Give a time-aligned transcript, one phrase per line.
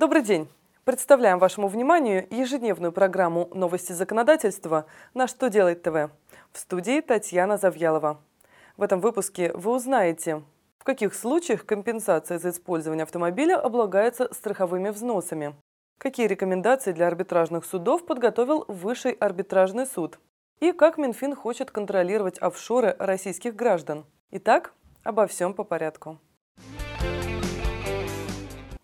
[0.00, 0.48] Добрый день!
[0.84, 6.10] Представляем вашему вниманию ежедневную программу «Новости законодательства» на «Что делает ТВ».
[6.52, 8.18] В студии Татьяна Завьялова.
[8.78, 10.42] В этом выпуске вы узнаете,
[10.78, 15.54] в каких случаях компенсация за использование автомобиля облагается страховыми взносами,
[15.98, 20.18] какие рекомендации для арбитражных судов подготовил Высший арбитражный суд
[20.60, 24.06] и как Минфин хочет контролировать офшоры российских граждан.
[24.30, 24.72] Итак,
[25.04, 26.18] обо всем по порядку.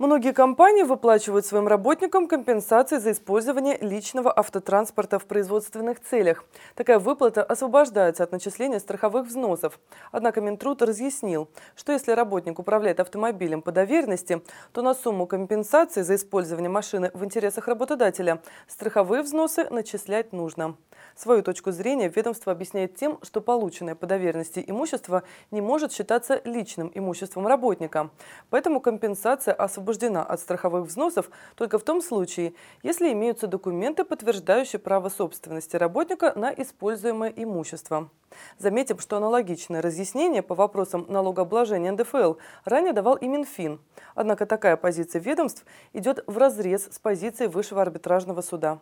[0.07, 6.45] Многие компании выплачивают своим работникам компенсации за использование личного автотранспорта в производственных целях.
[6.77, 9.81] Такая выплата освобождается от начисления страховых взносов.
[10.13, 14.43] Однако Минтруд разъяснил, что если работник управляет автомобилем по доверенности,
[14.73, 20.77] то на сумму компенсации за использование машины в интересах работодателя страховые взносы начислять нужно.
[21.17, 26.93] Свою точку зрения ведомство объясняет тем, что полученное по доверенности имущество не может считаться личным
[26.95, 28.11] имуществом работника.
[28.51, 29.55] Поэтому компенсация
[29.97, 36.33] освобождена от страховых взносов только в том случае, если имеются документы, подтверждающие право собственности работника
[36.37, 38.11] на используемое имущество.
[38.59, 42.35] Заметим, что аналогичное разъяснение по вопросам налогообложения НДФЛ
[42.65, 43.81] ранее давал и Минфин.
[44.15, 48.79] Однако такая позиция ведомств идет вразрез с позицией Высшего арбитражного суда.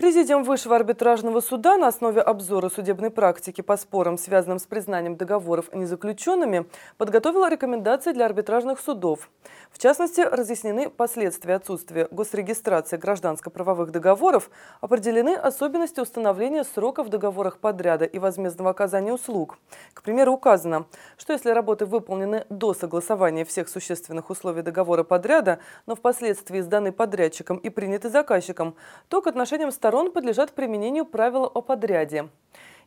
[0.00, 5.66] Президиум Высшего арбитражного суда на основе обзора судебной практики по спорам, связанным с признанием договоров
[5.74, 6.64] незаключенными,
[6.96, 9.28] подготовил рекомендации для арбитражных судов.
[9.70, 14.48] В частности, разъяснены последствия отсутствия госрегистрации гражданско-правовых договоров,
[14.80, 19.58] определены особенности установления срока в договорах подряда и возмездного оказания услуг.
[19.92, 20.86] К примеру, указано,
[21.18, 27.58] что если работы выполнены до согласования всех существенных условий договора подряда, но впоследствии сданы подрядчиком
[27.58, 28.76] и приняты заказчиком,
[29.08, 32.28] то к отношениям сторон сторон подлежат применению правила о подряде.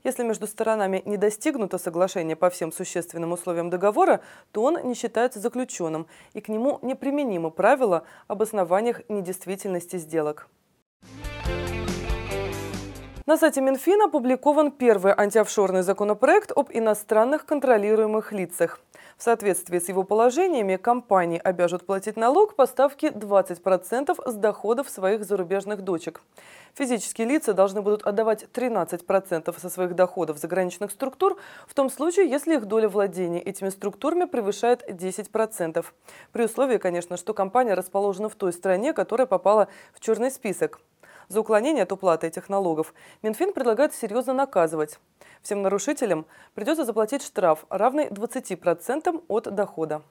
[0.05, 4.21] Если между сторонами не достигнуто соглашение по всем существенным условиям договора,
[4.53, 10.47] то он не считается заключенным, и к нему неприменимо правило об основаниях недействительности сделок.
[13.25, 18.79] На сайте Минфина опубликован первый антиофшорный законопроект об иностранных контролируемых лицах.
[19.17, 25.23] В соответствии с его положениями компании обяжут платить налог по ставке 20% с доходов своих
[25.23, 26.21] зарубежных дочек.
[26.75, 31.37] Физические лица должны будут отдавать 13% со своих доходов заграничных структур,
[31.67, 35.85] в том случае, если их доля владения этими структурами превышает 10%.
[36.31, 40.79] При условии, конечно, что компания расположена в той стране, которая попала в черный список.
[41.33, 44.99] За уклонение от уплаты этих налогов Минфин предлагает серьезно наказывать.
[45.41, 50.03] Всем нарушителям придется заплатить штраф, равный 20% от дохода.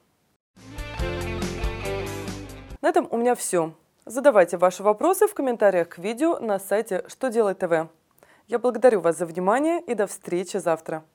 [2.81, 3.73] На этом у меня все.
[4.05, 7.87] Задавайте ваши вопросы в комментариях к видео на сайте «Что делать ТВ».
[8.47, 11.05] Я благодарю вас за внимание и до встречи завтра.